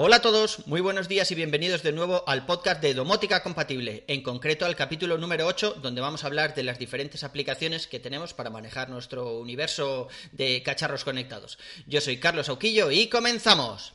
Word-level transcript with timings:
Hola 0.00 0.16
a 0.16 0.22
todos, 0.22 0.64
muy 0.68 0.80
buenos 0.80 1.08
días 1.08 1.28
y 1.32 1.34
bienvenidos 1.34 1.82
de 1.82 1.90
nuevo 1.90 2.22
al 2.28 2.46
podcast 2.46 2.80
de 2.80 2.94
Domótica 2.94 3.42
Compatible, 3.42 4.04
en 4.06 4.22
concreto 4.22 4.64
al 4.64 4.76
capítulo 4.76 5.18
número 5.18 5.44
8, 5.44 5.78
donde 5.82 6.00
vamos 6.00 6.22
a 6.22 6.28
hablar 6.28 6.54
de 6.54 6.62
las 6.62 6.78
diferentes 6.78 7.24
aplicaciones 7.24 7.88
que 7.88 7.98
tenemos 7.98 8.32
para 8.32 8.48
manejar 8.48 8.90
nuestro 8.90 9.40
universo 9.40 10.06
de 10.30 10.62
cacharros 10.62 11.02
conectados. 11.02 11.58
Yo 11.88 12.00
soy 12.00 12.18
Carlos 12.18 12.48
Auquillo 12.48 12.92
y 12.92 13.08
comenzamos. 13.08 13.92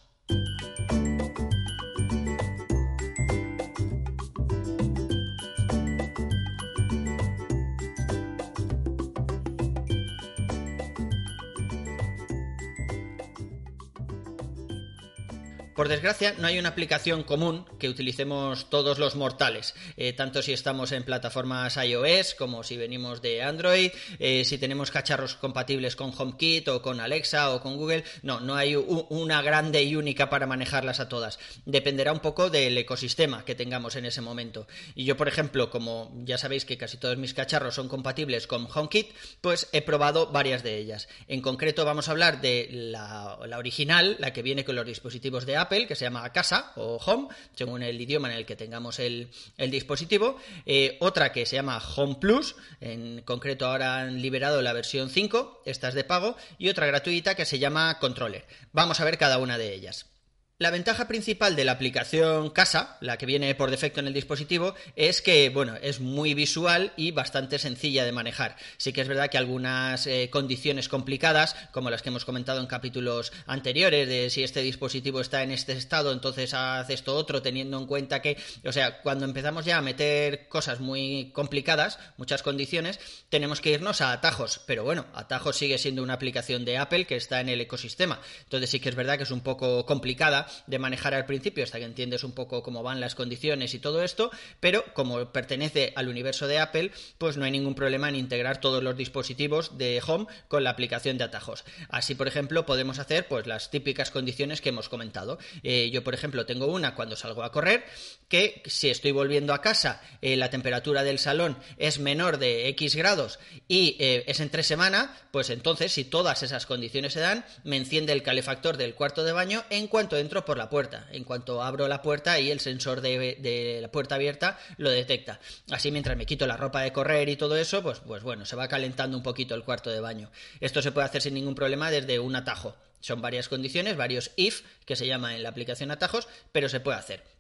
Por 15.76 15.88
desgracia, 15.88 16.36
no 16.38 16.46
hay 16.46 16.60
una 16.60 16.70
aplicación 16.70 17.24
común 17.24 17.66
que 17.80 17.90
utilicemos 17.90 18.70
todos 18.70 19.00
los 19.00 19.16
mortales, 19.16 19.74
eh, 19.98 20.14
tanto 20.14 20.44
si 20.44 20.54
estamos 20.54 20.92
en 20.92 21.04
plataformas 21.04 21.78
iOS 21.78 22.36
como 22.36 22.64
si 22.64 22.78
venimos 22.78 23.24
de 23.24 23.42
Android, 23.42 23.90
eh, 24.20 24.46
si 24.46 24.60
tenemos 24.60 24.92
cacharros 24.92 25.34
compatibles 25.34 25.96
con 25.96 26.14
HomeKit 26.16 26.68
o 26.68 26.84
con 26.84 27.00
Alexa 27.00 27.52
o 27.56 27.60
con 27.60 27.78
Google. 27.78 28.04
No, 28.22 28.40
no 28.40 28.56
hay 28.56 28.76
una 28.76 29.42
grande 29.42 29.82
y 29.82 29.96
única 29.96 30.30
para 30.30 30.46
manejarlas 30.46 31.00
a 31.00 31.10
todas. 31.10 31.40
Dependerá 31.66 32.12
un 32.12 32.20
poco 32.20 32.52
del 32.52 32.78
ecosistema 32.78 33.44
que 33.44 33.56
tengamos 33.56 33.96
en 33.96 34.06
ese 34.06 34.22
momento. 34.22 34.68
Y 34.94 35.06
yo, 35.06 35.18
por 35.18 35.28
ejemplo, 35.28 35.72
como 35.72 36.14
ya 36.24 36.38
sabéis 36.38 36.66
que 36.66 36.78
casi 36.78 36.98
todos 36.98 37.18
mis 37.18 37.34
cacharros 37.34 37.74
son 37.74 37.88
compatibles 37.90 38.46
con 38.46 38.68
HomeKit, 38.72 39.12
pues 39.42 39.70
he 39.72 39.82
probado 39.82 40.28
varias 40.28 40.62
de 40.62 40.78
ellas. 40.78 41.08
En 41.28 41.42
concreto, 41.42 41.84
vamos 41.84 42.10
a 42.10 42.12
hablar 42.12 42.42
de 42.42 42.70
la, 42.72 43.40
la 43.48 43.58
original, 43.58 44.18
la 44.20 44.34
que 44.34 44.44
viene 44.44 44.64
con 44.64 44.76
los 44.76 44.86
dispositivos 44.86 45.48
de 45.48 45.58
Apple, 45.58 45.63
que 45.70 45.96
se 45.96 46.06
llama 46.06 46.32
Casa 46.32 46.72
o 46.76 46.98
Home, 46.98 47.30
según 47.56 47.84
el 47.84 48.00
idioma 48.00 48.32
en 48.32 48.38
el 48.38 48.46
que 48.46 48.56
tengamos 48.56 49.00
el, 49.00 49.30
dispositivo. 49.58 50.38
Eh, 50.66 50.98
otra 51.00 51.32
que 51.32 51.46
se 51.46 51.56
llama 51.56 51.82
Home 51.96 52.16
Plus, 52.20 52.56
en 52.82 53.22
concreto 53.22 53.66
ahora 53.66 54.00
han 54.00 54.22
liberado 54.22 54.62
la 54.62 54.74
versión 54.74 55.10
5, 55.10 55.64
esta 55.66 55.90
es 55.90 55.96
de 55.96 56.04
pago, 56.04 56.36
y 56.58 56.70
otra 56.70 56.88
gratuita 56.88 57.36
que 57.36 57.46
se 57.46 57.60
llama 57.60 57.98
Controller. 58.00 58.46
Vamos 58.72 59.00
a 59.00 59.06
ver 59.06 59.18
cada 59.18 59.38
una 59.38 59.58
de 59.58 59.74
ellas. 59.74 60.13
La 60.60 60.70
ventaja 60.70 61.08
principal 61.08 61.56
de 61.56 61.66
la 61.66 61.72
aplicación 61.72 62.52
Casa, 62.52 62.98
la 63.02 63.18
que 63.18 63.26
viene 63.26 63.56
por 63.56 63.72
defecto 63.72 64.00
en 64.00 64.06
el 64.06 64.14
dispositivo, 64.14 64.76
es 64.96 65.24
que, 65.24 65.50
bueno, 65.50 65.76
es 65.82 66.00
muy 66.00 66.36
visual 66.36 66.94
y 66.96 67.10
bastante 67.10 67.58
sencilla 67.58 68.06
de 68.06 68.12
manejar. 68.12 68.56
Sí 68.78 68.94
que 68.94 69.02
es 69.02 69.08
verdad 69.08 69.32
que 69.32 69.40
algunas 69.40 70.06
eh, 70.06 70.30
condiciones 70.32 70.90
complicadas, 70.90 71.56
como 71.72 71.90
las 71.90 72.04
que 72.04 72.10
hemos 72.10 72.24
comentado 72.24 72.60
en 72.62 72.68
capítulos 72.68 73.34
anteriores, 73.48 74.08
de 74.08 74.30
si 74.30 74.44
este 74.44 74.62
dispositivo 74.62 75.22
está 75.22 75.42
en 75.42 75.50
este 75.50 75.74
estado, 75.74 76.14
entonces 76.14 76.54
haz 76.54 76.88
esto 76.92 77.16
otro, 77.16 77.42
teniendo 77.42 77.80
en 77.80 77.88
cuenta 77.88 78.22
que, 78.22 78.38
o 78.64 78.72
sea, 78.72 79.02
cuando 79.02 79.26
empezamos 79.26 79.66
ya 79.66 79.80
a 79.80 79.82
meter 79.82 80.48
cosas 80.50 80.80
muy 80.80 81.32
complicadas, 81.34 81.98
muchas 82.18 82.44
condiciones, 82.44 83.00
tenemos 83.30 83.60
que 83.60 83.72
irnos 83.72 84.02
a 84.02 84.12
atajos. 84.12 84.62
Pero 84.68 84.84
bueno, 84.84 85.08
atajos 85.16 85.58
sigue 85.58 85.80
siendo 85.80 86.04
una 86.04 86.14
aplicación 86.14 86.64
de 86.64 86.78
Apple 86.78 87.06
que 87.06 87.16
está 87.16 87.42
en 87.42 87.50
el 87.50 87.60
ecosistema. 87.60 88.22
Entonces 88.44 88.70
sí 88.70 88.80
que 88.80 88.90
es 88.90 88.96
verdad 88.96 89.18
que 89.18 89.24
es 89.24 89.32
un 89.32 89.42
poco 89.42 89.88
complicada 89.88 90.43
de 90.68 90.80
manejar 90.80 91.14
al 91.14 91.26
principio 91.26 91.64
hasta 91.64 91.80
que 91.80 91.86
entiendes 91.86 92.24
un 92.24 92.34
poco 92.34 92.64
cómo 92.64 92.84
van 92.84 93.00
las 93.00 93.16
condiciones 93.16 93.74
y 93.74 93.80
todo 93.80 94.04
esto, 94.04 94.32
pero 94.60 94.84
como 94.94 95.32
pertenece 95.32 95.94
al 95.96 96.08
universo 96.08 96.48
de 96.48 96.60
Apple, 96.60 96.92
pues 97.18 97.38
no 97.38 97.46
hay 97.46 97.52
ningún 97.52 97.76
problema 97.76 98.10
en 98.10 98.16
integrar 98.16 98.60
todos 98.60 98.84
los 98.84 98.98
dispositivos 98.98 99.78
de 99.78 100.02
Home 100.06 100.28
con 100.48 100.64
la 100.64 100.72
aplicación 100.72 101.18
de 101.18 101.26
atajos. 101.26 101.64
Así, 101.90 102.16
por 102.16 102.28
ejemplo, 102.28 102.66
podemos 102.66 103.00
hacer 103.00 103.28
pues 103.28 103.48
las 103.48 103.72
típicas 103.72 104.12
condiciones 104.12 104.62
que 104.62 104.70
hemos 104.70 104.90
comentado. 104.90 105.38
Eh, 105.64 105.90
yo, 105.92 106.04
por 106.04 106.14
ejemplo, 106.14 106.46
tengo 106.46 106.68
una 106.68 106.96
cuando 106.96 107.16
salgo 107.16 107.44
a 107.44 107.52
correr, 107.52 107.86
que 108.28 108.64
si 108.66 108.90
estoy 108.90 109.12
volviendo 109.12 109.54
a 109.54 109.62
casa, 109.62 110.02
eh, 110.22 110.36
la 110.36 110.50
temperatura 110.50 111.04
del 111.04 111.20
salón 111.20 111.58
es 111.78 112.00
menor 112.00 112.40
de 112.40 112.68
X 112.70 112.96
grados 112.96 113.40
y 113.68 113.96
eh, 114.00 114.24
es 114.28 114.40
entre 114.40 114.64
semana, 114.64 115.16
pues 115.32 115.50
entonces, 115.50 115.92
si 115.92 116.04
todas 116.04 116.42
esas 116.44 116.66
condiciones 116.66 117.14
se 117.14 117.20
dan, 117.20 117.46
me 117.64 117.78
enciende 117.78 118.14
el 118.14 118.24
calefactor 118.24 118.78
del 118.78 118.96
cuarto 118.96 119.24
de 119.24 119.32
baño 119.34 119.64
en 119.70 119.88
cuanto 119.88 120.18
entro 120.18 120.33
por 120.42 120.58
la 120.58 120.70
puerta. 120.70 121.08
En 121.12 121.24
cuanto 121.24 121.62
abro 121.62 121.88
la 121.88 122.02
puerta 122.02 122.40
y 122.40 122.52
el 122.52 122.60
sensor 122.60 123.02
de, 123.02 123.80
la 123.82 123.92
puerta 123.92 124.16
abierta 124.16 124.58
lo 124.78 124.90
detecta. 124.90 125.40
Así 125.72 125.92
mientras 125.92 126.18
me 126.18 126.26
quito 126.26 126.48
la 126.48 126.58
ropa 126.58 126.82
de 126.82 126.92
correr 126.92 127.30
y 127.30 127.36
todo 127.36 127.56
eso, 127.56 127.82
pues, 127.84 128.00
pues 128.00 128.24
bueno, 128.24 128.46
se 128.46 128.56
va 128.56 128.68
calentando 128.68 129.16
un 129.16 129.24
poquito 129.24 129.56
el 129.56 129.64
cuarto 129.64 129.90
de 129.90 130.00
baño. 130.00 130.32
Esto 130.60 130.82
se 130.82 130.92
puede 130.92 131.06
hacer 131.06 131.22
sin 131.22 131.36
ningún 131.36 131.56
problema 131.56 131.92
desde 131.92 132.20
un 132.20 132.36
atajo. 132.36 132.76
Son 133.00 133.22
varias 133.22 133.50
condiciones, 133.50 133.98
varios 133.98 134.32
if, 134.36 134.62
que 134.86 134.96
se 134.96 135.06
llama 135.08 135.36
en 135.36 135.44
la 135.44 135.50
aplicación 135.50 135.92
atajos, 135.92 136.28
pero 136.52 136.70
se 136.70 136.80
puede 136.80 136.98
hacer. 136.98 137.33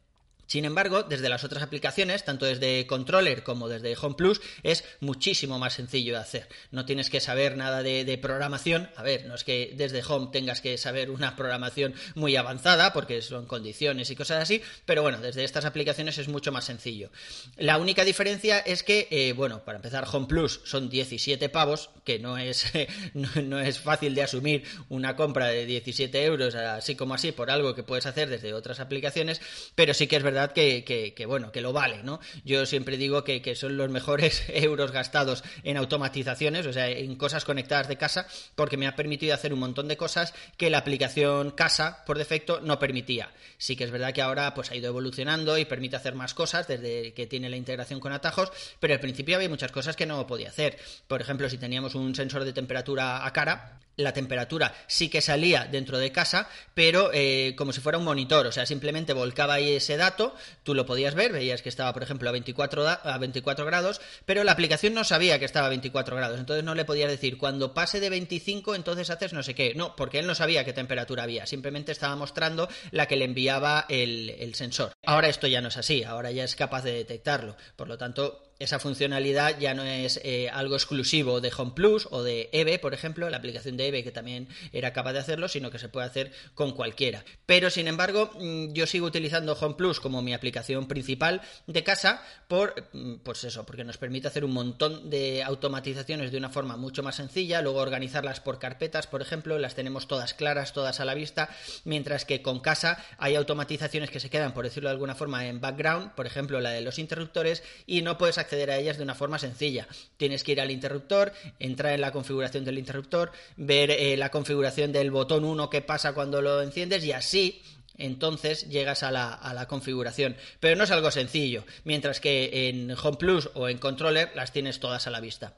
Sin 0.53 0.65
embargo, 0.65 1.01
desde 1.01 1.29
las 1.29 1.43
otras 1.43 1.63
aplicaciones, 1.63 2.25
tanto 2.25 2.45
desde 2.45 2.85
Controller 2.85 3.41
como 3.41 3.69
desde 3.69 3.97
Home 3.99 4.13
Plus, 4.13 4.39
es 4.61 4.83
muchísimo 4.99 5.57
más 5.57 5.73
sencillo 5.73 6.13
de 6.13 6.19
hacer. 6.19 6.47
No 6.69 6.85
tienes 6.85 7.09
que 7.09 7.21
saber 7.21 7.57
nada 7.57 7.81
de, 7.81 8.19
programación. 8.21 8.87
A 8.95 9.01
ver, 9.01 9.25
no 9.25 9.33
es 9.33 9.43
que 9.43 9.73
desde 9.75 10.03
Home 10.07 10.29
tengas 10.31 10.61
que 10.61 10.77
saber 10.77 11.09
una 11.09 11.35
programación 11.35 11.95
muy 12.13 12.35
avanzada, 12.35 12.93
porque 12.93 13.23
son 13.23 13.47
condiciones 13.47 14.11
y 14.11 14.15
cosas 14.15 14.43
así, 14.43 14.61
pero 14.85 15.01
bueno, 15.01 15.19
desde 15.21 15.43
estas 15.43 15.65
aplicaciones 15.65 16.19
es 16.19 16.27
mucho 16.27 16.51
más 16.51 16.65
sencillo. 16.65 17.09
La 17.57 17.79
única 17.79 18.05
diferencia 18.05 18.59
es 18.59 18.83
que, 18.83 19.07
eh, 19.09 19.33
bueno, 19.33 19.65
para 19.65 19.77
empezar, 19.77 20.05
Home 20.11 20.27
Plus 20.27 20.61
son 20.65 20.87
17 20.87 21.49
pavos, 21.49 21.89
que 22.03 22.19
no 22.19 22.37
es, 22.37 22.71
no 23.15 23.59
es 23.59 23.79
fácil 23.79 24.13
de 24.13 24.21
asumir 24.21 24.65
una 24.89 25.15
compra 25.15 25.47
de 25.47 25.65
17 25.65 26.23
euros 26.25 26.53
así 26.53 26.95
como 26.95 27.15
así 27.15 27.31
por 27.31 27.49
algo 27.49 27.73
que 27.73 27.81
puedes 27.81 28.05
hacer 28.05 28.29
desde 28.29 28.53
otras 28.53 28.79
aplicaciones, 28.79 29.41
pero 29.73 29.95
sí 29.95 30.05
que 30.05 30.17
es 30.17 30.21
verdad 30.21 30.42
que, 30.51 31.25
bueno, 31.27 31.51
que 31.51 31.61
lo 31.61 31.73
vale, 31.73 32.03
¿no? 32.03 32.19
Yo 32.43 32.65
siempre 32.65 32.97
digo 32.97 33.23
que, 33.23 33.41
que, 33.41 33.55
son 33.55 33.77
los 33.77 33.89
mejores 33.89 34.43
euros 34.49 34.91
gastados 34.91 35.43
en 35.63 35.77
automatizaciones, 35.77 36.65
o 36.65 36.73
sea, 36.73 36.89
en 36.89 37.15
cosas 37.15 37.45
conectadas 37.45 37.87
de 37.87 37.97
casa, 37.97 38.27
porque 38.55 38.77
me 38.77 38.87
ha 38.87 38.95
permitido 38.95 39.33
hacer 39.33 39.53
un 39.53 39.59
montón 39.59 39.87
de 39.87 39.97
cosas 39.97 40.33
que 40.57 40.69
la 40.69 40.79
aplicación 40.79 41.51
casa, 41.51 42.03
por 42.05 42.17
defecto, 42.17 42.61
no 42.61 42.79
permitía. 42.79 43.31
Sí 43.57 43.75
que 43.75 43.83
es 43.83 43.91
verdad 43.91 44.13
que 44.13 44.21
ahora 44.21 44.53
pues 44.53 44.71
ha 44.71 44.75
ido 44.75 44.87
evolucionando 44.87 45.57
y 45.57 45.65
permite 45.65 45.95
hacer 45.95 46.15
más 46.15 46.33
cosas 46.33 46.67
desde 46.67 47.13
que 47.13 47.27
tiene 47.27 47.49
la 47.49 47.57
integración 47.57 47.99
con 47.99 48.13
atajos, 48.13 48.51
pero 48.79 48.93
al 48.93 48.99
principio 48.99 49.35
había 49.35 49.49
muchas 49.49 49.71
cosas 49.71 49.95
que 49.95 50.05
no 50.05 50.25
podía 50.27 50.49
hacer. 50.49 50.77
Por 51.07 51.21
ejemplo, 51.21 51.49
si 51.49 51.57
teníamos 51.57 51.95
un 51.95 52.15
sensor 52.15 52.43
de 52.43 52.53
temperatura 52.53 53.25
a 53.25 53.33
cara, 53.33 53.79
la 53.95 54.13
temperatura 54.13 54.73
sí 54.87 55.09
que 55.09 55.21
salía 55.21 55.65
dentro 55.65 55.97
de 55.97 56.11
casa, 56.11 56.49
pero 56.73 57.11
eh, 57.13 57.53
como 57.57 57.73
si 57.73 57.81
fuera 57.81 57.97
un 57.97 58.03
monitor, 58.03 58.47
o 58.47 58.51
sea, 58.51 58.65
simplemente 58.65 59.13
volcaba 59.13 59.55
ahí 59.55 59.71
ese 59.71 59.97
dato, 59.97 60.35
tú 60.63 60.73
lo 60.73 60.85
podías 60.85 61.15
ver, 61.15 61.31
veías 61.31 61.61
que 61.61 61.69
estaba, 61.69 61.93
por 61.93 62.03
ejemplo, 62.03 62.29
a 62.29 62.31
24, 62.31 62.87
a 62.87 63.17
24 63.17 63.65
grados, 63.65 64.01
pero 64.25 64.43
la 64.43 64.51
aplicación 64.51 64.93
no 64.93 65.03
sabía 65.03 65.39
que 65.39 65.45
estaba 65.45 65.67
a 65.67 65.69
24 65.69 66.15
grados, 66.15 66.39
entonces 66.39 66.63
no 66.63 66.75
le 66.75 66.85
podías 66.85 67.09
decir, 67.09 67.37
cuando 67.37 67.73
pase 67.73 67.99
de 67.99 68.09
25, 68.09 68.75
entonces 68.75 69.09
haces 69.09 69.33
no 69.33 69.43
sé 69.43 69.53
qué, 69.55 69.73
no, 69.75 69.95
porque 69.95 70.19
él 70.19 70.27
no 70.27 70.35
sabía 70.35 70.65
qué 70.65 70.73
temperatura 70.73 71.23
había, 71.23 71.45
simplemente 71.45 71.91
estaba 71.91 72.15
mostrando 72.15 72.67
la 72.91 73.07
que 73.07 73.15
le 73.15 73.25
enviaba 73.25 73.85
el, 73.89 74.31
el 74.39 74.55
sensor. 74.55 74.93
Ahora 75.05 75.29
esto 75.29 75.47
ya 75.47 75.61
no 75.61 75.67
es 75.67 75.77
así, 75.77 76.03
ahora 76.03 76.31
ya 76.31 76.43
es 76.43 76.55
capaz 76.55 76.83
de 76.83 76.93
detectarlo, 76.93 77.55
por 77.75 77.87
lo 77.87 77.97
tanto, 77.97 78.52
esa 78.63 78.79
funcionalidad 78.79 79.59
ya 79.59 79.73
no 79.73 79.83
es 79.83 80.19
eh, 80.23 80.49
algo 80.49 80.75
exclusivo 80.75 81.41
de 81.41 81.51
Home 81.57 81.73
Plus 81.75 82.07
o 82.11 82.23
de 82.23 82.49
EVE, 82.53 82.79
por 82.79 82.93
ejemplo, 82.93 83.29
la 83.29 83.37
aplicación 83.37 83.75
de 83.77 83.87
EVE 83.87 84.03
que 84.03 84.11
también 84.11 84.47
era 84.71 84.93
capaz 84.93 85.13
de 85.13 85.19
hacerlo, 85.19 85.47
sino 85.47 85.69
que 85.69 85.79
se 85.79 85.89
puede 85.89 86.07
hacer 86.07 86.31
con 86.55 86.71
cualquiera. 86.71 87.25
Pero 87.45 87.69
sin 87.69 87.87
embargo, 87.87 88.31
mm, 88.39 88.71
yo 88.73 88.87
sigo 88.87 89.05
utilizando 89.05 89.53
Home 89.53 89.75
Plus 89.75 89.99
como 89.99 90.21
mi 90.21 90.33
aplicación 90.33 90.87
principal 90.87 91.41
de 91.67 91.83
casa 91.83 92.23
por 92.47 92.89
mm, 92.93 93.15
pues 93.23 93.43
eso, 93.43 93.65
porque 93.65 93.83
nos 93.83 93.97
permite 93.97 94.27
hacer 94.27 94.45
un 94.45 94.53
montón 94.53 95.09
de 95.09 95.43
automatizaciones 95.43 96.31
de 96.31 96.37
una 96.37 96.49
forma 96.49 96.77
mucho 96.77 97.03
más 97.03 97.15
sencilla, 97.15 97.61
luego 97.61 97.79
organizarlas 97.79 98.39
por 98.39 98.59
carpetas, 98.59 99.07
por 99.07 99.21
ejemplo, 99.21 99.59
las 99.59 99.75
tenemos 99.75 100.07
todas 100.07 100.33
claras, 100.33 100.71
todas 100.71 100.99
a 100.99 101.05
la 101.05 101.15
vista, 101.15 101.49
mientras 101.83 102.23
que 102.23 102.41
con 102.41 102.59
casa 102.59 103.03
hay 103.17 103.35
automatizaciones 103.35 104.09
que 104.09 104.19
se 104.19 104.29
quedan, 104.29 104.53
por 104.53 104.63
decirlo 104.63 104.89
de 104.89 104.93
alguna 104.93 105.15
forma, 105.15 105.47
en 105.47 105.59
background, 105.59 106.11
por 106.13 106.25
ejemplo, 106.25 106.61
la 106.61 106.69
de 106.69 106.81
los 106.81 106.97
interruptores 106.97 107.61
y 107.85 108.01
no 108.01 108.17
puedes 108.17 108.37
acceder 108.37 108.52
a 108.71 108.77
ellas 108.77 108.97
de 108.97 109.03
una 109.03 109.15
forma 109.15 109.39
sencilla. 109.39 109.87
Tienes 110.17 110.43
que 110.43 110.53
ir 110.53 110.61
al 110.61 110.71
interruptor, 110.71 111.33
entrar 111.59 111.93
en 111.93 112.01
la 112.01 112.11
configuración 112.11 112.65
del 112.65 112.77
interruptor, 112.77 113.31
ver 113.57 113.91
eh, 113.91 114.17
la 114.17 114.31
configuración 114.31 114.91
del 114.91 115.11
botón 115.11 115.43
1 115.43 115.69
que 115.69 115.81
pasa 115.81 116.13
cuando 116.13 116.41
lo 116.41 116.61
enciendes 116.61 117.03
y 117.03 117.11
así 117.11 117.61
entonces 117.97 118.69
llegas 118.69 119.03
a 119.03 119.11
la, 119.11 119.33
a 119.33 119.53
la, 119.53 119.67
configuración. 119.67 120.35
Pero 120.59 120.75
no 120.75 120.83
es 120.83 120.91
algo 120.91 121.11
sencillo, 121.11 121.63
mientras 121.83 122.19
que 122.19 122.69
en 122.69 122.91
Home 122.91 123.17
Plus 123.17 123.49
o 123.53 123.69
en 123.69 123.77
Controller 123.77 124.31
las 124.35 124.51
tienes 124.51 124.79
todas 124.79 125.05
a 125.07 125.11
la 125.11 125.19
vista. 125.19 125.53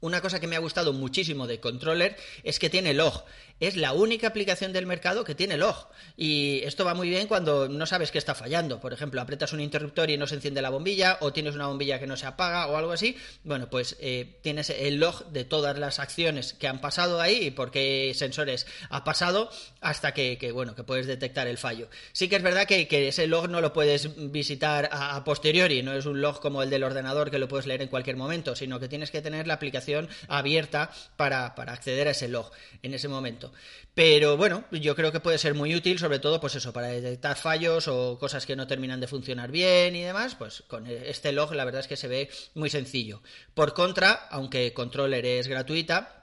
Una 0.00 0.22
cosa 0.22 0.40
que 0.40 0.46
me 0.46 0.56
ha 0.56 0.60
gustado 0.60 0.92
muchísimo 0.94 1.46
de 1.46 1.60
Controller 1.60 2.16
es 2.42 2.58
que 2.58 2.70
tiene 2.70 2.94
log. 2.94 3.24
Es 3.60 3.76
la 3.76 3.92
única 3.92 4.28
aplicación 4.28 4.72
del 4.72 4.86
mercado 4.86 5.24
que 5.24 5.34
tiene 5.34 5.58
log. 5.58 5.88
Y 6.16 6.60
esto 6.64 6.86
va 6.86 6.94
muy 6.94 7.10
bien 7.10 7.26
cuando 7.26 7.68
no 7.68 7.84
sabes 7.84 8.10
qué 8.10 8.16
está 8.16 8.34
fallando. 8.34 8.80
Por 8.80 8.94
ejemplo, 8.94 9.20
apretas 9.20 9.52
un 9.52 9.60
interruptor 9.60 10.08
y 10.08 10.16
no 10.16 10.26
se 10.26 10.36
enciende 10.36 10.62
la 10.62 10.70
bombilla, 10.70 11.18
o 11.20 11.34
tienes 11.34 11.54
una 11.54 11.66
bombilla 11.66 11.98
que 11.98 12.06
no 12.06 12.16
se 12.16 12.24
apaga, 12.24 12.68
o 12.68 12.76
algo 12.78 12.92
así. 12.92 13.18
Bueno, 13.44 13.68
pues 13.68 13.98
eh, 14.00 14.38
tienes 14.40 14.70
el 14.70 14.96
log 14.96 15.26
de 15.26 15.44
todas 15.44 15.78
las 15.78 15.98
acciones 15.98 16.54
que 16.54 16.68
han 16.68 16.80
pasado 16.80 17.20
ahí 17.20 17.48
y 17.48 17.50
por 17.50 17.70
qué 17.70 18.12
sensores 18.14 18.66
ha 18.88 19.04
pasado 19.04 19.50
hasta 19.82 20.14
que, 20.14 20.50
bueno, 20.54 20.74
que 20.74 20.82
puedes 20.82 21.06
detectar 21.06 21.46
el 21.46 21.58
fallo. 21.58 21.88
Sí 22.12 22.30
que 22.30 22.36
es 22.36 22.42
verdad 22.42 22.66
que, 22.66 22.88
ese 22.90 23.26
log 23.26 23.50
no 23.50 23.60
lo 23.60 23.74
puedes 23.74 24.08
visitar 24.32 24.88
a, 24.90 25.16
a 25.16 25.24
posteriori, 25.24 25.82
no 25.82 25.92
es 25.92 26.06
un 26.06 26.22
log 26.22 26.40
como 26.40 26.62
el 26.62 26.70
del 26.70 26.84
ordenador 26.84 27.30
que 27.30 27.38
lo 27.38 27.48
puedes 27.48 27.66
leer 27.66 27.82
en 27.82 27.88
cualquier 27.88 28.16
momento, 28.16 28.56
sino 28.56 28.80
que 28.80 28.88
tienes 28.88 29.10
que 29.10 29.20
tener 29.20 29.46
la 29.46 29.54
aplicación 29.54 29.89
abierta 30.28 30.90
para, 31.16 31.46
acceder 31.46 32.08
a 32.08 32.12
ese 32.12 32.28
log 32.28 32.50
en 32.82 32.94
ese 32.94 33.08
momento. 33.08 33.52
Pero 33.94 34.36
bueno, 34.36 34.64
yo 34.70 34.94
creo 34.94 35.12
que 35.12 35.20
puede 35.20 35.38
ser 35.38 35.54
muy 35.54 35.74
útil, 35.74 35.98
sobre 35.98 36.18
todo, 36.18 36.40
pues 36.40 36.54
eso, 36.54 36.72
para 36.72 36.88
detectar 36.88 37.36
fallos 37.36 37.88
o 37.88 38.18
cosas 38.18 38.46
que 38.46 38.56
no 38.56 38.66
terminan 38.66 39.00
de 39.00 39.06
funcionar 39.06 39.50
bien 39.50 39.96
y 39.96 40.02
demás, 40.02 40.34
pues 40.36 40.62
con 40.68 40.86
este 40.86 41.32
log 41.32 41.54
la 41.54 41.64
verdad 41.64 41.80
es 41.80 41.88
que 41.88 41.96
se 41.96 42.08
ve 42.08 42.30
muy 42.54 42.70
sencillo. 42.70 43.22
Por 43.54 43.74
contra, 43.74 44.12
aunque 44.30 44.72
Controller 44.72 45.26
es 45.26 45.48
gratuita, 45.48 46.19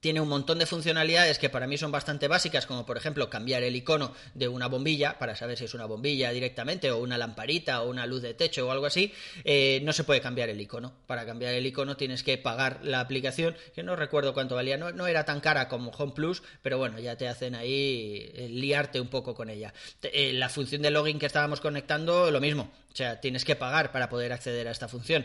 tiene 0.00 0.20
un 0.20 0.28
montón 0.28 0.58
de 0.58 0.66
funcionalidades 0.66 1.38
que 1.38 1.50
para 1.50 1.66
mí 1.66 1.76
son 1.76 1.90
bastante 1.90 2.28
básicas, 2.28 2.66
como 2.66 2.86
por 2.86 2.96
ejemplo 2.96 3.28
cambiar 3.30 3.62
el 3.62 3.74
icono 3.76 4.12
de 4.34 4.48
una 4.48 4.68
bombilla 4.68 5.18
para 5.18 5.34
saber 5.34 5.58
si 5.58 5.64
es 5.64 5.74
una 5.74 5.86
bombilla 5.86 6.30
directamente 6.30 6.90
o 6.90 6.98
una 6.98 7.18
lamparita 7.18 7.82
o 7.82 7.90
una 7.90 8.06
luz 8.06 8.22
de 8.22 8.34
techo 8.34 8.66
o 8.66 8.70
algo 8.70 8.86
así. 8.86 9.12
Eh, 9.44 9.80
no 9.82 9.92
se 9.92 10.04
puede 10.04 10.20
cambiar 10.20 10.48
el 10.48 10.60
icono. 10.60 10.92
Para 11.06 11.26
cambiar 11.26 11.54
el 11.54 11.66
icono 11.66 11.96
tienes 11.96 12.22
que 12.22 12.38
pagar 12.38 12.80
la 12.84 13.00
aplicación, 13.00 13.56
que 13.74 13.82
no 13.82 13.96
recuerdo 13.96 14.34
cuánto 14.34 14.54
valía, 14.54 14.76
no, 14.76 15.06
era 15.06 15.24
tan 15.24 15.40
cara 15.40 15.68
como 15.68 15.90
Home 15.90 16.12
Plus, 16.12 16.42
pero 16.62 16.78
bueno, 16.78 16.98
ya 16.98 17.16
te 17.16 17.28
hacen 17.28 17.54
ahí 17.54 18.30
eh, 18.34 18.48
liarte 18.50 19.00
un 19.00 19.08
poco 19.08 19.34
con 19.34 19.50
ella. 19.50 19.72
Eh, 20.02 20.32
la 20.32 20.48
función 20.48 20.82
de 20.82 20.90
login 20.90 21.18
que 21.18 21.26
estábamos 21.26 21.60
conectando, 21.60 22.30
lo 22.30 22.40
mismo. 22.40 22.70
O 22.92 22.96
sea, 22.98 23.20
tienes 23.20 23.44
que 23.44 23.54
pagar 23.54 23.92
para 23.92 24.08
poder 24.08 24.32
acceder 24.32 24.66
a 24.66 24.70
esta 24.72 24.88
función. 24.88 25.24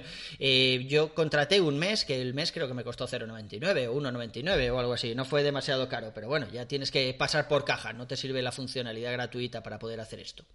yo 0.87 1.13
contraté 1.13 1.61
un 1.61 1.79
mes, 1.79 2.05
que 2.05 2.21
el 2.21 2.33
mes 2.33 2.51
creo 2.51 2.67
que 2.67 2.73
me 2.73 2.83
costó 2.83 3.07
0,99 3.07 3.87
o 3.87 3.99
1,99 3.99 4.71
o 4.71 4.79
algo 4.79 4.93
así. 4.93 5.15
No 5.15 5.25
fue 5.25 5.43
demasiado 5.43 5.89
caro, 5.89 6.11
pero 6.13 6.27
bueno, 6.27 6.47
ya 6.51 6.67
tienes 6.67 6.91
que 6.91 7.13
pasar 7.13 7.47
por 7.47 7.65
caja, 7.65 7.93
no 7.93 8.07
te 8.07 8.17
sirve 8.17 8.41
la 8.41 8.51
funcionalidad 8.51 9.13
gratuita 9.13 9.63
para 9.63 9.79
poder 9.79 9.99
hacer 9.99 10.19
esto. 10.19 10.45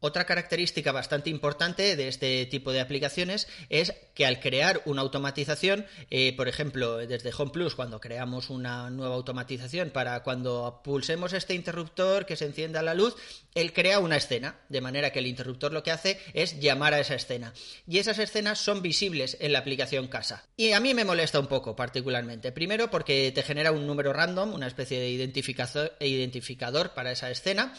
Otra 0.00 0.26
característica 0.26 0.92
bastante 0.92 1.30
importante 1.30 1.96
de 1.96 2.08
este 2.08 2.44
tipo 2.46 2.72
de 2.72 2.80
aplicaciones 2.80 3.48
es 3.70 3.94
que 4.14 4.26
al 4.26 4.38
crear 4.38 4.82
una 4.84 5.02
automatización, 5.02 5.86
eh, 6.10 6.36
por 6.36 6.46
ejemplo, 6.46 6.98
desde 6.98 7.32
Home 7.36 7.52
Plus, 7.52 7.74
cuando 7.74 8.00
creamos 8.00 8.50
una 8.50 8.90
nueva 8.90 9.14
automatización 9.14 9.90
para 9.90 10.22
cuando 10.22 10.82
pulsemos 10.84 11.32
este 11.32 11.54
interruptor 11.54 12.26
que 12.26 12.36
se 12.36 12.44
encienda 12.44 12.82
la 12.82 12.94
luz, 12.94 13.16
él 13.54 13.72
crea 13.72 13.98
una 13.98 14.16
escena, 14.16 14.60
de 14.68 14.80
manera 14.80 15.10
que 15.10 15.20
el 15.20 15.26
interruptor 15.26 15.72
lo 15.72 15.82
que 15.82 15.90
hace 15.90 16.20
es 16.32 16.60
llamar 16.60 16.92
a 16.92 17.00
esa 17.00 17.14
escena. 17.14 17.54
Y 17.86 17.98
esas 17.98 18.18
escenas 18.18 18.58
son 18.58 18.82
visibles 18.82 19.36
en 19.40 19.52
la 19.52 19.60
aplicación 19.60 20.08
casa. 20.08 20.44
Y 20.56 20.72
a 20.72 20.80
mí 20.80 20.92
me 20.92 21.04
molesta 21.04 21.40
un 21.40 21.46
poco 21.46 21.76
particularmente. 21.76 22.52
Primero 22.52 22.90
porque 22.90 23.32
te 23.32 23.42
genera 23.42 23.72
un 23.72 23.86
número 23.86 24.12
random, 24.12 24.52
una 24.52 24.66
especie 24.66 25.00
de 25.00 25.08
identificador 25.10 26.90
para 26.94 27.12
esa 27.12 27.30
escena, 27.30 27.74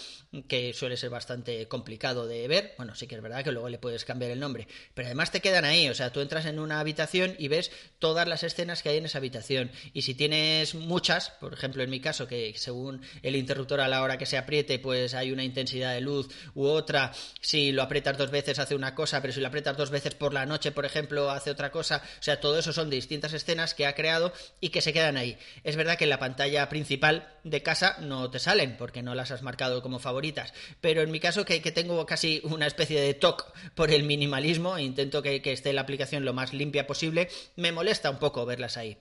que 0.47 0.73
suele 0.73 0.97
ser 0.97 1.09
bastante 1.09 1.67
complicado 1.67 2.14
de 2.23 2.47
ver. 2.47 2.73
Bueno, 2.77 2.95
sí 2.95 3.07
que 3.07 3.15
es 3.15 3.21
verdad 3.21 3.43
que 3.43 3.51
luego 3.51 3.69
le 3.69 3.77
puedes 3.77 4.05
cambiar 4.05 4.31
el 4.31 4.39
nombre, 4.39 4.67
pero 4.93 5.07
además 5.07 5.31
te 5.31 5.41
quedan 5.41 5.65
ahí. 5.65 5.89
O 5.89 5.93
sea, 5.93 6.11
tú 6.11 6.21
entras 6.21 6.45
en 6.45 6.59
una 6.59 6.79
habitación 6.79 7.35
y 7.37 7.49
ves 7.49 7.71
todas 7.99 8.27
las 8.27 8.43
escenas 8.43 8.81
que 8.81 8.89
hay 8.89 8.97
en 8.97 9.05
esa 9.05 9.17
habitación. 9.17 9.71
Y 9.93 10.03
si 10.03 10.15
tienes 10.15 10.73
muchas, 10.75 11.31
por 11.41 11.53
ejemplo, 11.53 11.83
en 11.83 11.89
mi 11.89 11.99
caso, 11.99 12.27
que 12.27 12.53
según 12.55 13.01
el 13.21 13.35
interruptor 13.35 13.81
a 13.81 13.87
la 13.87 14.01
hora 14.01 14.17
que 14.17 14.25
se 14.25 14.37
apriete, 14.37 14.79
pues 14.79 15.13
hay 15.13 15.31
una 15.31 15.43
intensidad 15.43 15.93
de 15.93 16.01
luz 16.01 16.29
u 16.53 16.65
otra. 16.65 17.11
Si 17.41 17.71
lo 17.71 17.83
aprietas 17.83 18.17
dos 18.17 18.31
veces 18.31 18.59
hace 18.59 18.75
una 18.75 18.95
cosa, 18.95 19.21
pero 19.21 19.33
si 19.33 19.41
lo 19.41 19.47
aprietas 19.47 19.77
dos 19.77 19.89
veces 19.89 20.15
por 20.15 20.33
la 20.33 20.45
noche, 20.45 20.71
por 20.71 20.85
ejemplo, 20.85 21.29
hace 21.31 21.51
otra 21.51 21.71
cosa. 21.71 22.01
O 22.19 22.23
sea, 22.23 22.39
todo 22.39 22.57
eso 22.57 22.71
son 22.71 22.89
distintas 22.89 23.33
escenas 23.33 23.73
que 23.73 23.85
ha 23.85 23.95
creado 23.95 24.31
y 24.61 24.69
que 24.69 24.81
se 24.81 24.93
quedan 24.93 25.17
ahí. 25.17 25.37
Es 25.63 25.75
verdad 25.75 25.97
que 25.97 26.05
en 26.05 26.09
la 26.09 26.19
pantalla 26.19 26.69
principal 26.69 27.33
de 27.43 27.61
casa 27.61 27.97
no 27.99 28.29
te 28.29 28.39
salen 28.39 28.77
porque 28.77 29.03
no 29.03 29.15
las 29.15 29.31
has 29.31 29.41
marcado 29.41 29.81
como 29.81 29.99
favoritas. 29.99 30.53
Pero 30.81 31.01
en 31.01 31.11
mi 31.11 31.19
caso, 31.19 31.45
que, 31.45 31.61
que 31.61 31.71
tengo 31.71 31.94
casi 32.05 32.41
una 32.43 32.67
especie 32.67 32.99
de 32.99 33.13
TOC 33.13 33.53
por 33.75 33.91
el 33.91 34.03
minimalismo, 34.03 34.79
intento 34.79 35.21
que, 35.21 35.41
que 35.41 35.53
esté 35.53 35.71
la 35.71 35.81
aplicación 35.81 36.25
lo 36.25 36.33
más 36.33 36.53
limpia 36.53 36.87
posible, 36.87 37.29
me 37.55 37.71
molesta 37.71 38.09
un 38.09 38.17
poco 38.17 38.45
verlas 38.45 38.77
ahí. 38.77 38.97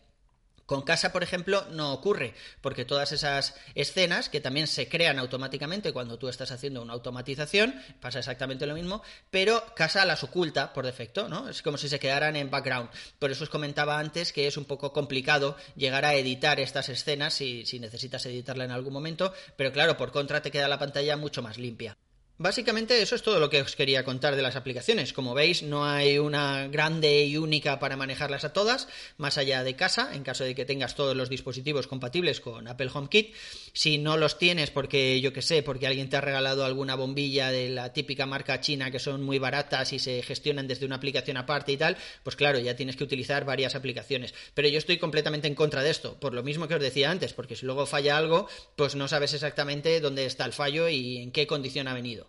Con 0.67 0.81
casa, 0.81 1.13
por 1.13 1.23
ejemplo, 1.23 1.67
no 1.73 1.93
ocurre, 1.93 2.35
porque 2.63 2.87
todas 2.87 3.13
esas 3.13 3.55
escenas 3.75 4.31
que 4.31 4.41
también 4.41 4.67
se 4.67 4.89
crean 4.89 5.19
automáticamente 5.19 5.93
cuando 5.93 6.19
tú 6.19 6.29
estás 6.29 6.53
haciendo 6.53 6.81
una 6.81 6.95
automatización, 6.95 7.75
pasa 8.01 8.21
exactamente 8.21 8.67
lo 8.67 8.75
mismo, 8.75 9.03
pero 9.31 9.63
casa 9.75 10.07
las 10.07 10.25
oculta 10.25 10.73
por 10.73 10.87
defecto, 10.87 11.29
¿no? 11.29 11.51
Es 11.51 11.61
como 11.61 11.77
si 11.77 11.91
se 11.91 11.99
quedaran 11.99 12.35
en 12.37 12.51
background. 12.51 12.89
Por 13.19 13.31
eso 13.31 13.45
os 13.45 13.51
comentaba 13.51 13.99
antes 13.99 14.33
que 14.33 14.47
es 14.47 14.57
un 14.57 14.65
poco 14.65 14.95
complicado 14.95 15.55
llegar 15.77 16.07
a 16.07 16.15
editar 16.15 16.59
estas 16.59 16.89
escenas 16.89 17.35
si, 17.35 17.67
si 17.67 17.79
necesitas 17.79 18.25
editarla 18.25 18.65
en 18.65 18.71
algún 18.71 18.95
momento, 18.95 19.35
pero 19.57 19.71
claro, 19.71 19.99
por 19.99 20.13
contra 20.13 20.41
te 20.41 20.51
queda 20.51 20.67
la 20.67 20.79
pantalla 20.79 21.19
mucho 21.19 21.43
más 21.43 21.59
limpia. 21.59 21.99
Básicamente 22.37 23.01
eso 23.01 23.15
es 23.15 23.23
todo 23.23 23.39
lo 23.39 23.49
que 23.49 23.63
os 23.63 23.77
quería 23.77 24.05
contar 24.05 24.35
de 24.35 24.43
las 24.43 24.57
aplicaciones. 24.57 25.13
Como 25.13 25.35
veis, 25.35 25.63
no 25.63 25.85
hay 25.85 26.19
una 26.19 26.67
grande 26.67 27.25
y 27.25 27.37
única 27.37 27.79
para 27.79 27.97
manejarlas 27.97 28.43
a 28.43 28.53
todas, 28.53 28.89
más 29.19 29.39
allá 29.39 29.63
de 29.63 29.77
casa, 29.77 30.13
en 30.13 30.25
caso 30.25 30.43
de 30.43 30.57
que 30.57 30.65
tengas 30.65 30.97
todos 30.97 31.15
los 31.15 31.29
dispositivos 31.29 31.87
compatibles 31.87 32.41
con 32.41 32.67
Apple 32.67 32.91
HomeKit. 32.93 33.33
Si 33.73 33.99
no 33.99 34.17
los 34.17 34.37
tienes 34.37 34.73
porque, 34.73 35.21
yo 35.21 35.33
que 35.33 35.43
sé, 35.43 35.63
porque 35.63 35.87
alguien 35.87 36.09
te 36.09 36.17
ha 36.17 36.21
regalado 36.21 36.65
alguna 36.65 36.97
bombilla 36.97 37.53
de 37.53 37.69
la 37.69 37.93
típica 37.93 38.27
marca 38.27 38.61
china 38.61 38.91
que 38.91 38.99
son 38.99 39.23
muy 39.23 39.39
baratas 39.39 39.93
y 39.93 40.01
se 40.01 40.21
gestionan 40.25 40.67
desde 40.67 40.87
una 40.87 40.97
aplicación 40.97 41.37
aparte 41.37 41.71
y 41.71 41.77
tal, 41.77 41.97
pues 42.25 42.35
claro, 42.35 42.59
ya 42.59 42.75
tienes 42.75 42.97
que 42.97 43.05
utilizar 43.05 43.45
varias 43.45 43.77
aplicaciones. 43.77 44.35
Pero 44.55 44.67
yo 44.67 44.79
estoy 44.79 44.99
completamente 44.99 45.47
en 45.47 45.55
contra 45.55 45.85
de 45.85 45.91
esto, 45.91 46.19
por 46.19 46.35
lo 46.35 46.43
mismo 46.43 46.67
que 46.67 46.75
os 46.75 46.83
decía 46.83 47.13
antes, 47.13 47.33
porque 47.33 47.55
si 47.55 47.65
luego 47.65 47.87
falla 47.87 48.19
algo, 48.19 48.49
pues 48.75 48.97
no 48.97 49.07
sabes 49.07 49.35
exactamente 49.35 50.01
dónde 50.01 50.27
está 50.27 50.45
el 50.45 50.53
fallo 50.53 50.89
y 50.89 51.19
en 51.19 51.31
qué 51.31 51.47
condición 51.47 51.87
ha 51.87 51.95
venido. 51.95 52.24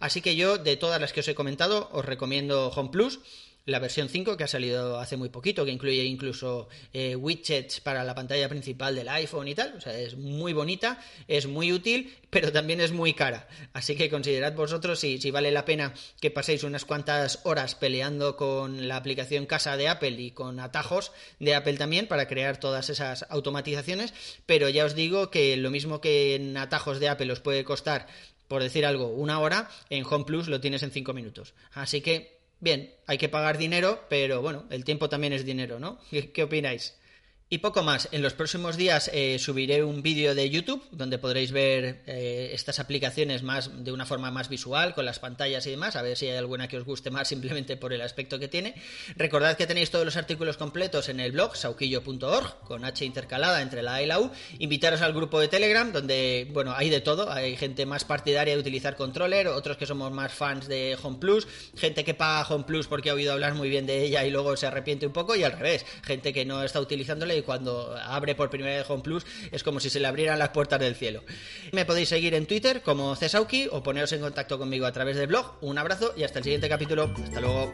Así 0.00 0.20
que 0.20 0.36
yo, 0.36 0.58
de 0.58 0.76
todas 0.76 1.00
las 1.00 1.12
que 1.12 1.20
os 1.20 1.28
he 1.28 1.34
comentado, 1.34 1.88
os 1.92 2.04
recomiendo 2.04 2.68
Home 2.68 2.90
Plus 2.90 3.20
la 3.68 3.78
versión 3.78 4.08
5 4.08 4.36
que 4.36 4.44
ha 4.44 4.48
salido 4.48 4.98
hace 4.98 5.18
muy 5.18 5.28
poquito, 5.28 5.64
que 5.64 5.70
incluye 5.70 6.02
incluso 6.04 6.68
eh, 6.94 7.14
widgets 7.14 7.80
para 7.80 8.02
la 8.02 8.14
pantalla 8.14 8.48
principal 8.48 8.94
del 8.94 9.10
iPhone 9.10 9.46
y 9.46 9.54
tal. 9.54 9.74
O 9.76 9.80
sea, 9.80 9.96
es 9.98 10.16
muy 10.16 10.54
bonita, 10.54 10.98
es 11.28 11.46
muy 11.46 11.70
útil, 11.70 12.16
pero 12.30 12.50
también 12.50 12.80
es 12.80 12.92
muy 12.92 13.12
cara. 13.12 13.46
Así 13.74 13.94
que 13.94 14.08
considerad 14.08 14.54
vosotros 14.54 14.98
si, 14.98 15.20
si 15.20 15.30
vale 15.30 15.50
la 15.50 15.66
pena 15.66 15.92
que 16.18 16.30
paséis 16.30 16.64
unas 16.64 16.86
cuantas 16.86 17.40
horas 17.44 17.74
peleando 17.74 18.36
con 18.36 18.88
la 18.88 18.96
aplicación 18.96 19.44
casa 19.44 19.76
de 19.76 19.88
Apple 19.88 20.18
y 20.18 20.30
con 20.30 20.60
atajos 20.60 21.12
de 21.38 21.54
Apple 21.54 21.76
también 21.76 22.06
para 22.06 22.26
crear 22.26 22.58
todas 22.58 22.88
esas 22.88 23.26
automatizaciones. 23.28 24.14
Pero 24.46 24.70
ya 24.70 24.86
os 24.86 24.94
digo 24.94 25.30
que 25.30 25.58
lo 25.58 25.70
mismo 25.70 26.00
que 26.00 26.36
en 26.36 26.56
atajos 26.56 27.00
de 27.00 27.10
Apple 27.10 27.32
os 27.32 27.40
puede 27.40 27.64
costar 27.64 28.06
por 28.48 28.62
decir 28.62 28.84
algo, 28.84 29.08
una 29.08 29.38
hora, 29.40 29.70
en 29.90 30.04
Home 30.04 30.24
Plus 30.24 30.48
lo 30.48 30.60
tienes 30.60 30.82
en 30.82 30.90
cinco 30.90 31.12
minutos. 31.12 31.54
Así 31.72 32.00
que, 32.00 32.40
bien, 32.60 32.94
hay 33.06 33.18
que 33.18 33.28
pagar 33.28 33.58
dinero, 33.58 34.06
pero 34.08 34.42
bueno, 34.42 34.64
el 34.70 34.84
tiempo 34.84 35.08
también 35.08 35.32
es 35.32 35.44
dinero, 35.44 35.78
¿no? 35.78 36.00
qué 36.34 36.42
opináis? 36.42 36.98
Y 37.50 37.58
poco 37.58 37.82
más. 37.82 38.10
En 38.12 38.20
los 38.20 38.34
próximos 38.34 38.76
días 38.76 39.10
eh, 39.14 39.38
subiré 39.38 39.82
un 39.82 40.02
vídeo 40.02 40.34
de 40.34 40.50
YouTube 40.50 40.84
donde 40.90 41.16
podréis 41.16 41.50
ver 41.50 42.02
eh, 42.06 42.50
estas 42.52 42.78
aplicaciones 42.78 43.42
más 43.42 43.84
de 43.84 43.90
una 43.90 44.04
forma 44.04 44.30
más 44.30 44.50
visual, 44.50 44.94
con 44.94 45.06
las 45.06 45.18
pantallas 45.18 45.66
y 45.66 45.70
demás, 45.70 45.96
a 45.96 46.02
ver 46.02 46.18
si 46.18 46.26
hay 46.26 46.36
alguna 46.36 46.68
que 46.68 46.76
os 46.76 46.84
guste 46.84 47.10
más 47.10 47.26
simplemente 47.28 47.78
por 47.78 47.94
el 47.94 48.02
aspecto 48.02 48.38
que 48.38 48.48
tiene. 48.48 48.74
Recordad 49.16 49.56
que 49.56 49.66
tenéis 49.66 49.90
todos 49.90 50.04
los 50.04 50.18
artículos 50.18 50.58
completos 50.58 51.08
en 51.08 51.20
el 51.20 51.32
blog 51.32 51.56
sauquillo.org, 51.56 52.60
con 52.64 52.84
H 52.84 53.02
intercalada 53.06 53.62
entre 53.62 53.82
la 53.82 53.94
A 53.94 54.02
y 54.02 54.06
la 54.06 54.20
U. 54.20 54.30
Invitaros 54.58 55.00
al 55.00 55.14
grupo 55.14 55.40
de 55.40 55.48
Telegram, 55.48 55.90
donde, 55.90 56.48
bueno, 56.52 56.74
hay 56.76 56.90
de 56.90 57.00
todo. 57.00 57.32
Hay 57.32 57.56
gente 57.56 57.86
más 57.86 58.04
partidaria 58.04 58.52
de 58.52 58.60
utilizar 58.60 58.94
controller, 58.94 59.48
otros 59.48 59.78
que 59.78 59.86
somos 59.86 60.12
más 60.12 60.34
fans 60.34 60.68
de 60.68 60.98
Home 61.02 61.16
Plus, 61.18 61.48
gente 61.78 62.04
que 62.04 62.12
paga 62.12 62.46
Home 62.46 62.64
Plus 62.64 62.88
porque 62.88 63.08
ha 63.08 63.14
oído 63.14 63.32
hablar 63.32 63.54
muy 63.54 63.70
bien 63.70 63.86
de 63.86 64.02
ella 64.02 64.26
y 64.26 64.30
luego 64.30 64.54
se 64.58 64.66
arrepiente 64.66 65.06
un 65.06 65.14
poco, 65.14 65.34
y 65.34 65.44
al 65.44 65.52
revés, 65.52 65.86
gente 66.02 66.34
que 66.34 66.44
no 66.44 66.62
está 66.62 66.78
utilizándola 66.78 67.37
y 67.38 67.42
cuando 67.42 67.96
abre 67.96 68.34
por 68.34 68.50
primera 68.50 68.76
vez 68.76 68.90
Home 68.90 69.02
Plus 69.02 69.26
es 69.50 69.62
como 69.62 69.80
si 69.80 69.90
se 69.90 70.00
le 70.00 70.06
abrieran 70.06 70.38
las 70.38 70.50
puertas 70.50 70.80
del 70.80 70.94
cielo. 70.94 71.22
Me 71.72 71.84
podéis 71.84 72.08
seguir 72.08 72.34
en 72.34 72.46
Twitter 72.46 72.82
como 72.82 73.16
Cesauki 73.16 73.68
o 73.70 73.82
poneros 73.82 74.12
en 74.12 74.20
contacto 74.20 74.58
conmigo 74.58 74.86
a 74.86 74.92
través 74.92 75.16
del 75.16 75.28
blog. 75.28 75.56
Un 75.60 75.78
abrazo 75.78 76.12
y 76.16 76.24
hasta 76.24 76.38
el 76.38 76.44
siguiente 76.44 76.68
capítulo. 76.68 77.12
Hasta 77.24 77.40
luego. 77.40 77.72